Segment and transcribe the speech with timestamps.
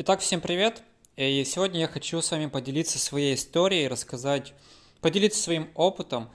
[0.00, 0.84] Итак, всем привет!
[1.16, 4.54] И сегодня я хочу с вами поделиться своей историей, рассказать,
[5.00, 6.30] поделиться своим опытом,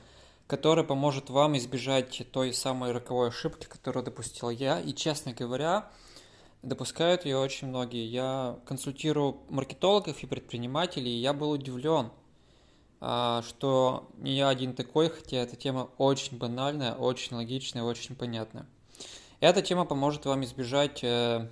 [0.48, 4.82] который поможет вам избежать той самой роковой ошибки, которую допустил я.
[4.82, 5.90] И, честно говоря,
[6.62, 8.06] допускают ее очень многие.
[8.06, 12.12] Я консультирую маркетологов и предпринимателей, и я был удивлен,
[13.00, 18.66] а, что не я один такой, хотя эта тема очень банальная, очень логичная, очень понятная.
[19.40, 21.48] Эта тема поможет вам избежать э,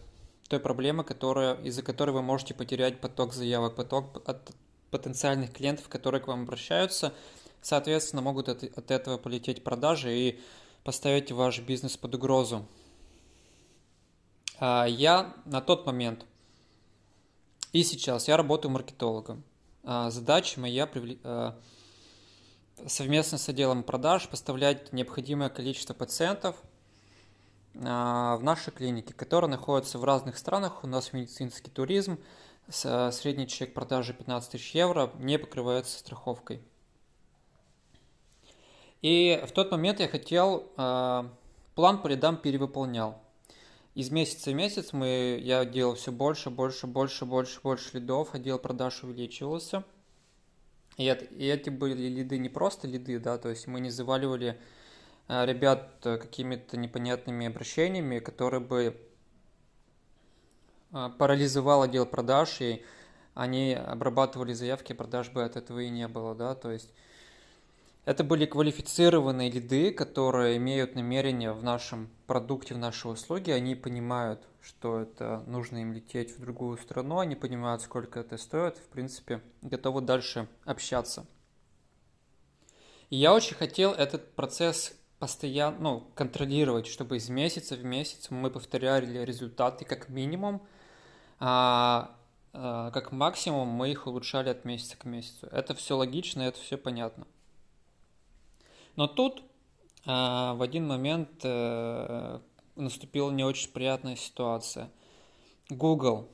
[0.51, 4.51] той проблемы, которая, из-за которой вы можете потерять поток заявок, поток от
[4.89, 7.13] потенциальных клиентов, которые к вам обращаются,
[7.61, 10.39] соответственно, могут от, от этого полететь продажи и
[10.83, 12.65] поставить ваш бизнес под угрозу.
[14.59, 16.25] А, я на тот момент
[17.71, 19.45] и сейчас я работаю маркетологом.
[19.85, 20.89] А, задача моя
[21.23, 21.57] а,
[22.87, 26.57] совместно с отделом продаж поставлять необходимое количество пациентов–
[27.73, 30.83] в нашей клинике, которая находится в разных странах.
[30.83, 32.19] У нас медицинский туризм,
[32.69, 36.61] средний чек продажи 15 тысяч евро не покрывается страховкой.
[39.01, 41.27] И в тот момент я хотел, а,
[41.73, 43.19] план по рядам перевыполнял.
[43.95, 48.59] Из месяца в месяц мы, я делал все больше, больше, больше, больше, больше лидов, отдел
[48.59, 49.83] продаж увеличивался.
[50.97, 54.59] И, это, и эти были лиды не просто лиды, да, то есть мы не заваливали
[55.27, 58.97] ребят э, какими-то непонятными обращениями, которые бы
[60.91, 62.83] э, парализовал отдел продаж, и
[63.33, 66.93] они обрабатывали заявки, продаж бы от этого и не было, да, то есть
[68.03, 74.47] это были квалифицированные лиды, которые имеют намерение в нашем продукте, в нашей услуге, они понимают,
[74.59, 79.41] что это нужно им лететь в другую страну, они понимают, сколько это стоит, в принципе,
[79.61, 81.27] готовы дальше общаться.
[83.11, 88.49] И я очень хотел этот процесс постоянно, ну, контролировать, чтобы из месяца в месяц мы
[88.49, 90.63] повторяли результаты как минимум,
[91.39, 92.15] а,
[92.53, 95.47] а как максимум мы их улучшали от месяца к месяцу.
[95.51, 97.27] Это все логично, это все понятно.
[98.95, 99.43] Но тут
[100.07, 102.41] а, в один момент а,
[102.75, 104.89] наступила не очень приятная ситуация.
[105.69, 106.29] Google,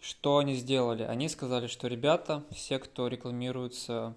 [0.00, 1.02] что они сделали?
[1.02, 4.14] Они сказали, что ребята, все, кто рекламируется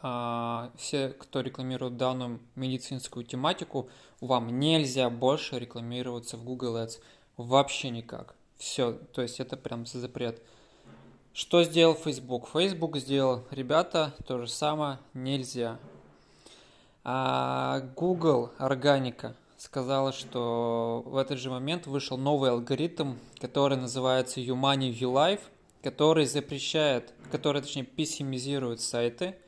[0.00, 3.88] все, кто рекламирует данную медицинскую тематику,
[4.20, 7.00] вам нельзя больше рекламироваться в Google Ads.
[7.36, 8.34] Вообще никак.
[8.58, 10.40] Все, то есть это прям запрет.
[11.32, 12.48] Что сделал Facebook?
[12.48, 15.78] Facebook сделал, ребята, то же самое, нельзя.
[17.04, 24.92] А Google Органика сказала, что в этот же момент вышел новый алгоритм, который называется YouMoney
[24.96, 25.42] YouLife,
[25.82, 29.34] который запрещает, который, точнее, пессимизирует сайты–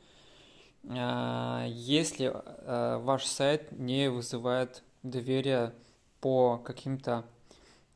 [0.83, 5.73] если а, ваш сайт не вызывает доверия
[6.19, 7.25] по каким-то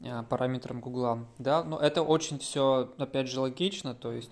[0.04, 4.32] а, параметрам Гугла, да, но это очень все, опять же, логично, то есть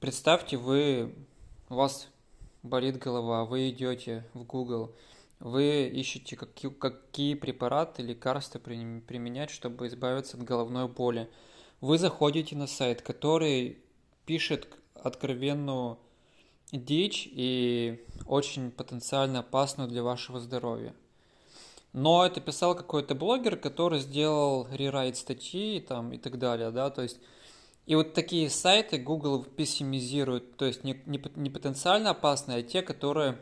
[0.00, 1.14] представьте, вы,
[1.68, 2.08] у вас
[2.62, 4.94] болит голова, вы идете в Google,
[5.40, 11.28] вы ищете, какие, какие препараты, лекарства применять, чтобы избавиться от головной боли.
[11.80, 13.78] Вы заходите на сайт, который
[14.24, 15.98] пишет откровенную
[16.78, 20.94] дичь и очень потенциально опасную для вашего здоровья.
[21.92, 27.02] Но это писал какой-то блогер, который сделал рерайт статьи там, и так далее, да, то
[27.02, 27.18] есть
[27.86, 32.82] и вот такие сайты Google пессимизирует, то есть не, не, не потенциально опасные, а те,
[32.82, 33.38] которые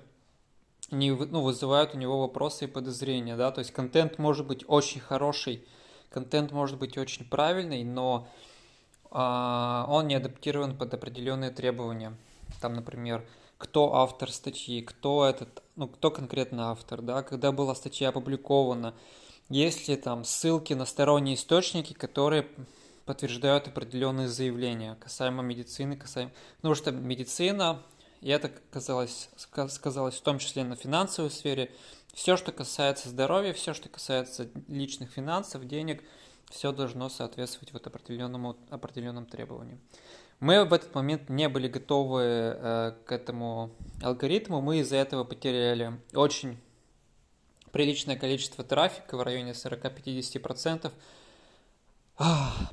[0.90, 5.00] не, ну, вызывают у него вопросы и подозрения, да, то есть контент может быть очень
[5.00, 5.64] хороший,
[6.10, 8.28] контент может быть очень правильный, но
[9.10, 12.14] а, он не адаптирован под определенные требования
[12.60, 13.26] там, например,
[13.58, 18.94] кто автор статьи, кто этот, ну, кто конкретно автор, да, когда была статья опубликована,
[19.48, 22.48] есть ли там ссылки на сторонние источники, которые
[23.04, 26.32] подтверждают определенные заявления касаемо медицины, касаемо...
[26.56, 27.82] Потому что медицина,
[28.20, 31.70] и это казалось, сказалось в том числе на финансовой сфере,
[32.12, 36.02] все, что касается здоровья, все, что касается личных финансов, денег,
[36.52, 39.80] все должно соответствовать вот определенному, определенным требованиям.
[40.38, 43.70] Мы в этот момент не были готовы э, к этому
[44.02, 46.58] алгоритму, мы из-за этого потеряли очень
[47.70, 50.92] приличное количество трафика в районе 40-50%,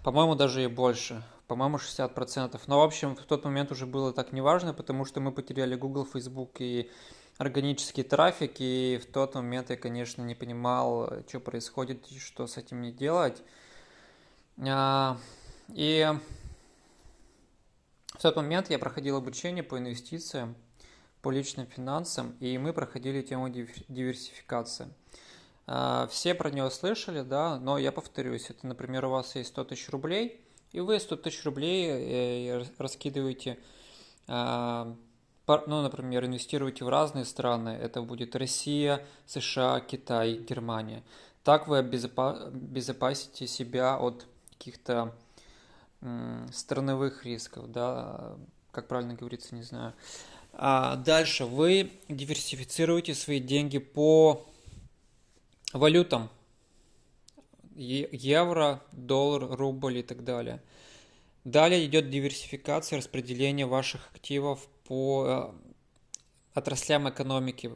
[0.04, 2.60] по-моему, даже и больше, по-моему, 60%.
[2.68, 6.06] Но, в общем, в тот момент уже было так неважно, потому что мы потеряли Google,
[6.06, 6.92] Facebook и
[7.38, 12.58] органический трафик, и в тот момент я, конечно, не понимал, что происходит и что с
[12.58, 13.42] этим не делать.
[14.68, 15.18] А,
[15.70, 16.08] и
[18.14, 20.56] в тот момент я проходил обучение по инвестициям,
[21.22, 24.90] по личным финансам, и мы проходили тему диверсификации.
[25.68, 29.64] А, все про нее слышали, да, но я повторюсь, это, например, у вас есть 100
[29.66, 30.42] тысяч рублей,
[30.72, 33.58] И вы 100 тысяч рублей э, раскидываете,
[34.28, 34.96] а,
[35.48, 37.70] ну, например, инвестируете в разные страны.
[37.70, 41.04] Это будет Россия, США, Китай, Германия.
[41.44, 44.28] Так вы обезопасите себя от
[44.60, 45.16] каких-то
[46.52, 48.36] страновых рисков, да,
[48.72, 49.94] как правильно говорится, не знаю.
[50.54, 54.46] А дальше вы диверсифицируете свои деньги по
[55.74, 56.30] валютам.
[57.76, 60.62] Евро, доллар, рубль и так далее.
[61.46, 67.72] Далее идет диверсификация распределения ваших активов по э, отраслям экономики.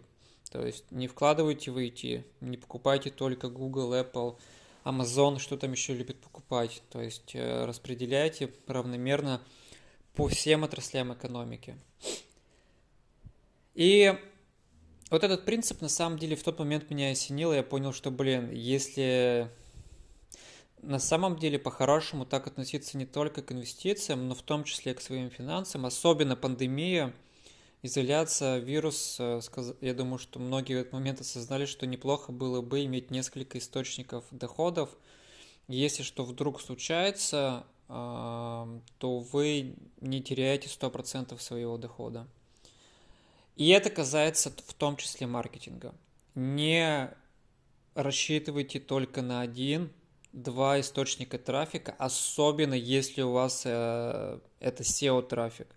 [0.52, 4.38] То есть не вкладывайте в IT, не покупайте только Google, Apple,
[4.84, 6.82] Amazon, что там еще любит покупать.
[6.90, 9.42] То есть э, распределяйте равномерно
[10.14, 11.76] по всем отраслям экономики.
[13.74, 14.14] И
[15.10, 18.12] вот этот принцип на самом деле в тот момент меня осенил, и я понял, что,
[18.12, 19.50] блин, если
[20.82, 25.02] на самом деле по-хорошему так относиться не только к инвестициям, но в том числе к
[25.02, 27.14] своим финансам, особенно пандемия,
[27.84, 29.40] изоляция, вирус, э,
[29.82, 34.26] я думаю, что многие в этот момент осознали, что неплохо было бы иметь несколько источников
[34.32, 34.90] доходов.
[35.68, 42.28] Если что вдруг случается, то вы не теряете 100% своего дохода.
[43.56, 45.94] И это касается в том числе маркетинга.
[46.34, 47.14] Не
[47.94, 49.92] рассчитывайте только на один,
[50.32, 55.68] два источника трафика, особенно если у вас э, это SEO-трафик.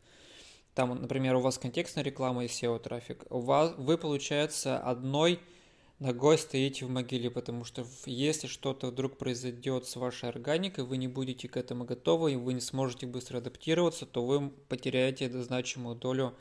[0.76, 3.24] Там, например, у вас контекстная реклама и SEO-трафик.
[3.30, 5.40] У вас, вы, получается, одной
[6.00, 11.08] ногой стоите в могиле, потому что если что-то вдруг произойдет с вашей органикой, вы не
[11.08, 16.34] будете к этому готовы, и вы не сможете быстро адаптироваться, то вы потеряете значимую долю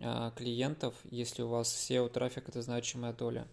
[0.00, 3.46] а, клиентов, если у вас SEO трафик это значимая доля.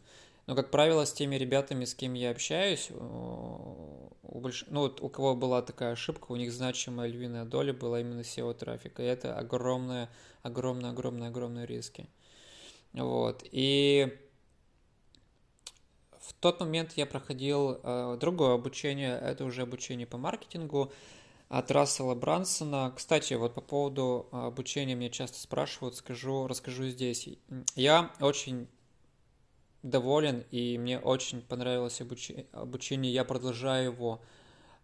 [0.47, 4.65] Но, как правило, с теми ребятами, с кем я общаюсь, у, больш...
[4.67, 8.53] ну, вот у кого была такая ошибка, у них значимая львиная доля была именно SEO
[8.53, 9.01] трафика.
[9.01, 10.09] И это огромные,
[10.43, 12.07] огромные, огромные, огромные риски.
[12.93, 13.43] Вот.
[13.51, 14.15] И
[16.19, 20.91] в тот момент я проходил э, другое обучение, это уже обучение по маркетингу
[21.49, 22.93] от Рассела Брансона.
[22.95, 27.29] Кстати, вот по поводу обучения меня часто спрашивают, скажу, расскажу здесь.
[27.75, 28.67] Я очень
[29.85, 34.21] доволен и мне очень понравилось обучение, обучение я продолжаю его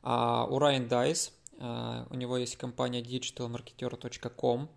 [0.03, 1.33] а, у Райан Дайс.
[1.59, 4.69] А, у него есть компания digitalmarketer.com.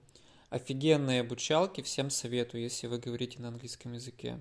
[0.51, 4.41] Офигенные обучалки, всем советую, если вы говорите на английском языке.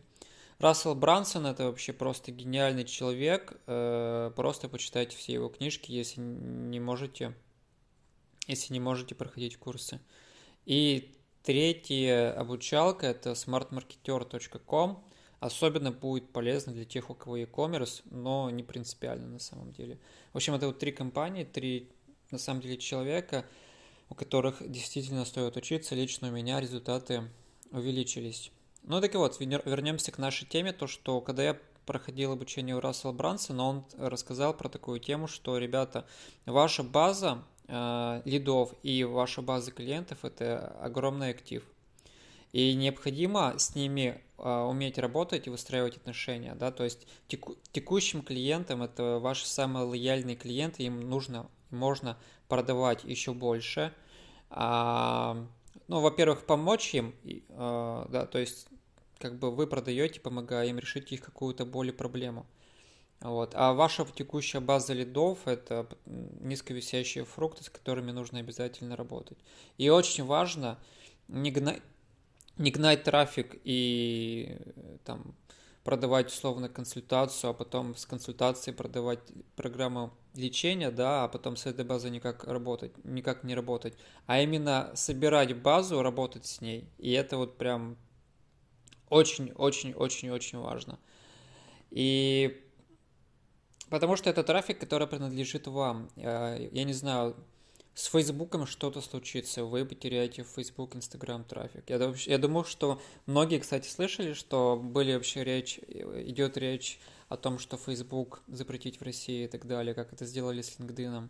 [0.60, 3.60] Рассел Брансон это вообще просто гениальный человек.
[3.66, 7.34] Э, просто почитайте все его книжки, если не можете,
[8.48, 10.00] если не можете проходить курсы.
[10.66, 15.04] И третья обучалка это smartmarketer.com.
[15.44, 20.00] Особенно будет полезно для тех, у кого e-commerce, но не принципиально на самом деле.
[20.32, 21.90] В общем, это вот три компании, три
[22.32, 23.44] на самом деле человека,
[24.10, 25.96] у которых действительно стоит учиться.
[25.96, 27.30] Лично у меня результаты
[27.72, 28.54] увеличились.
[28.84, 32.80] Ну так и вот, вернемся к нашей теме, то что когда я проходил обучение у
[32.80, 36.08] Рассела Брансона, он рассказал про такую тему, что, ребята,
[36.46, 41.66] ваша база э, лидов и ваша база клиентов– это огромный актив.
[42.54, 48.22] И необходимо с ними э, уметь работать и выстраивать отношения, да, то есть теку, текущим
[48.22, 52.18] клиентам, это ваши самые лояльные клиенты, им нужно, можно
[52.48, 53.92] продавать еще больше,
[54.52, 55.46] а,
[55.88, 58.68] ну, во-первых, помочь им, э, да, то есть
[59.18, 62.46] как бы вы продаете, помогая им решить их какую-то боль и проблему.
[63.22, 63.54] Вот.
[63.56, 69.38] А ваша текущая база лидов– это низковисящие фрукты, с которыми нужно обязательно работать.
[69.78, 70.78] И очень важно
[71.30, 71.82] не гнать,
[72.58, 74.58] не гнать трафик и
[75.06, 75.36] там,
[75.84, 79.20] продавать условно консультацию, а потом с консультацией продавать
[79.56, 83.94] программу лечения, да, а потом с этой базой никак работать, никак не работать,
[84.26, 86.90] а именно собирать базу, работать с ней.
[86.98, 87.98] И это вот прям
[89.10, 91.00] очень-очень-очень-очень важно.
[91.92, 92.64] И
[93.90, 96.10] потому что это трафик, который принадлежит вам.
[96.16, 97.36] Э, я не знаю,
[97.94, 101.90] с Фейсбуком что-то случится, вы потеряете в Facebook, Instagram трафик.
[101.90, 107.60] Я, я думаю, что многие, кстати, слышали, что были вообще речь, идет речь о том,
[107.60, 111.30] что Facebook запретить в России и так далее, как это сделали с LinkedIn.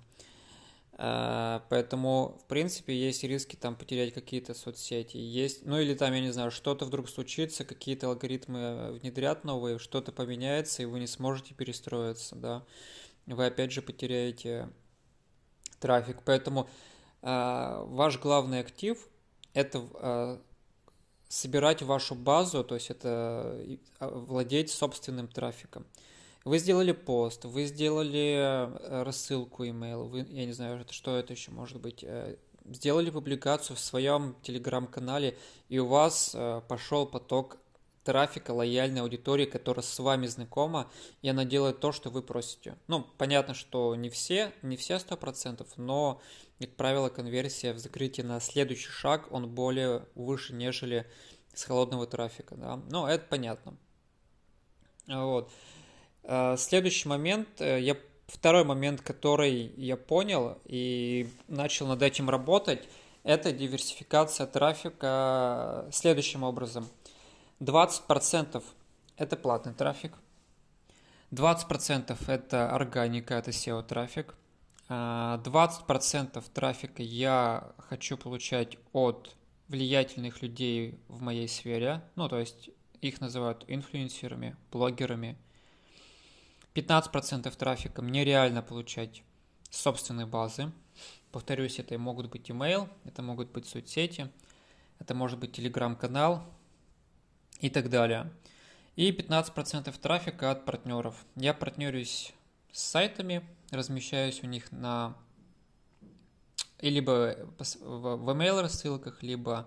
[0.96, 5.18] А, поэтому, в принципе, есть риски там потерять какие-то соцсети.
[5.18, 10.12] Есть, ну или там, я не знаю, что-то вдруг случится, какие-то алгоритмы внедрят новые, что-то
[10.12, 12.64] поменяется, и вы не сможете перестроиться, да.
[13.26, 14.70] Вы опять же потеряете
[15.84, 16.18] трафик.
[16.24, 16.70] Поэтому
[17.22, 18.98] э, ваш главный актив
[19.54, 20.38] это э,
[21.28, 23.58] собирать вашу базу, то есть это
[24.00, 25.86] владеть собственным трафиком.
[26.46, 31.52] Вы сделали пост, вы сделали э, рассылку email, вы, я не знаю, что это еще
[31.52, 35.38] может быть, э, сделали публикацию в своем телеграм-канале,
[35.70, 37.58] и у вас э, пошел поток
[38.04, 40.92] трафика лояльной аудитории, которая с вами знакома,
[41.22, 42.78] и она делает то, что вы просите.
[42.88, 46.22] Ну, понятно, что не все, не все сто процентов, но,
[46.60, 51.06] как правило, конверсия в закрытии на следующий шаг, он более выше, нежели
[51.54, 52.82] с холодного трафика, да.
[52.90, 53.78] Ну, это понятно.
[55.08, 55.52] Вот.
[56.24, 62.88] Э, следующий момент, э, я второй момент, который я понял и начал над этим работать,
[63.24, 66.90] это диверсификация трафика следующим образом.
[67.64, 68.62] 20%
[69.16, 70.18] это платный трафик,
[71.32, 74.36] 20% это органика, это SEO трафик,
[74.90, 79.36] 20% э, трафика я хочу получать от
[79.70, 85.38] влиятельных людей в моей сфере, ну то есть их называют инфлюенсерами, блогерами,
[86.74, 89.24] 15% трафика мне реально получать
[89.70, 90.72] с собственной базы.
[91.32, 94.30] Повторюсь, это могут быть email, это могут быть соцсети,
[95.00, 96.44] это может быть телеграм-канал
[97.64, 98.30] и так далее.
[98.98, 101.16] И 15% трафика от партнеров.
[101.36, 102.34] Я партнерюсь
[102.72, 103.42] с сайтами,
[103.72, 105.16] размещаюсь у них на
[106.82, 107.38] либо
[107.80, 109.66] в email рассылках, либо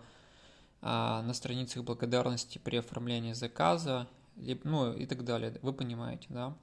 [0.82, 5.54] а, на страницах благодарности при оформлении заказа, ну и так далее.
[5.62, 6.54] Вы понимаете, да?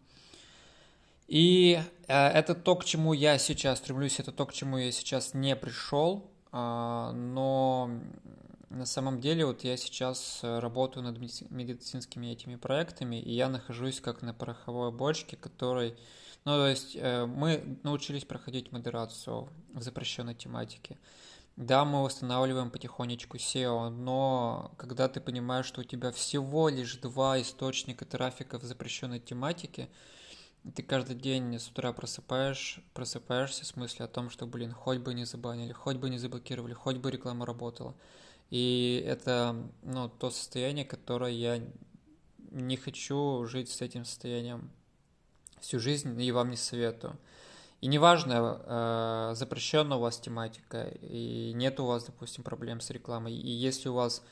[1.28, 5.34] И э, это то, к чему я сейчас стремлюсь, это то, к чему я сейчас
[5.34, 7.90] не пришел, э, но
[8.74, 14.22] на самом деле вот я сейчас работаю над медицинскими этими проектами, и я нахожусь как
[14.22, 15.96] на пороховой бочке, которой,
[16.46, 20.98] ну то есть э, мы научились проходить модерацию в запрещенной тематике.
[21.56, 27.39] Да, мы восстанавливаем потихонечку SEO, но когда ты понимаешь, что у тебя всего лишь два
[27.39, 29.88] источника трафика в запрещенной тематике,
[30.75, 35.13] ты каждый день с утра просыпаешь, просыпаешься с мыслью о том, что, блин, хоть бы
[35.13, 37.94] не забанили, хоть бы не заблокировали, хоть бы реклама работала.
[38.54, 41.60] И это, ну, то состояние, которое я
[42.52, 44.70] не хочу жить с этим состоянием
[45.60, 47.18] всю жизнь и вам не советую.
[47.82, 53.34] И неважно, э, запрещена у вас тематика, и нет у вас, допустим, проблем с рекламой,
[53.34, 54.24] и если у вас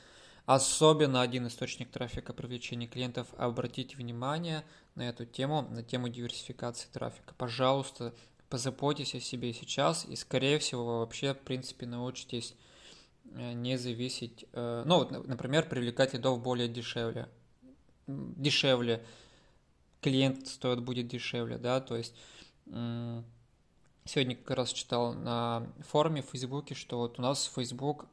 [0.46, 4.64] особенно один источник трафика привлечения клиентов, обратите внимание
[4.94, 7.34] на эту тему, на тему диверсификации трафика.
[7.36, 8.14] Пожалуйста,
[8.48, 12.54] позаботьтесь о себе сейчас, и, скорее всего, вы вообще, в принципе, научитесь
[13.24, 17.28] не зависеть, э, ну, например, привлекать лидов более дешевле,
[18.06, 19.04] дешевле,
[20.00, 22.14] клиент стоит будет дешевле, да, то есть
[24.04, 28.06] сегодня как раз читал на форуме в Фейсбуке, что вот у нас Facebook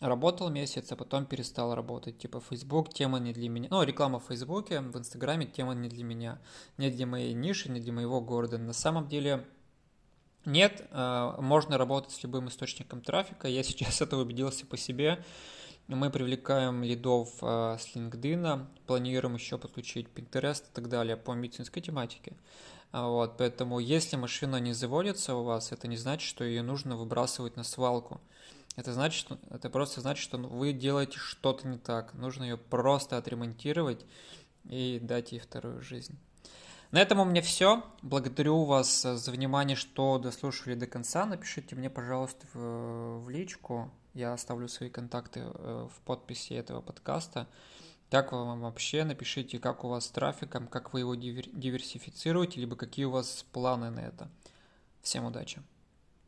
[0.00, 2.18] работал месяц, а потом перестал работать.
[2.18, 3.68] Типа Facebook тема не для меня.
[3.70, 6.40] Ну, реклама в Фейсбуке, в Инстаграме тема не для меня.
[6.76, 8.58] Не для моей ниши, не для моего города.
[8.58, 9.46] На самом деле
[10.44, 13.48] нет, э, можно работать с любым источником трафика.
[13.48, 15.24] Я сейчас это убедился по себе.
[15.88, 21.82] Мы привлекаем лидов э, с LinkedIn, планируем еще подключить Pinterest и так далее по медицинской
[21.82, 22.34] тематике.
[22.92, 27.56] Вот, поэтому если машина не заводится у вас, это не значит, что ее нужно выбрасывать
[27.56, 28.20] на свалку.
[28.76, 32.12] Это значит, это просто значит, что вы делаете что-то не так.
[32.14, 34.04] Нужно ее просто отремонтировать
[34.64, 36.18] и дать ей вторую жизнь.
[36.92, 37.82] На этом у меня все.
[38.02, 41.24] Благодарю вас за внимание, что дослушали до конца.
[41.24, 43.90] Напишите мне, пожалуйста, в, в личку.
[44.12, 47.48] Я оставлю свои контакты э, в подписи этого подкаста.
[48.10, 49.04] Как вам вообще?
[49.04, 53.88] Напишите, как у вас с трафиком, как вы его диверсифицируете, либо какие у вас планы
[53.88, 54.28] на это.
[55.00, 55.62] Всем удачи!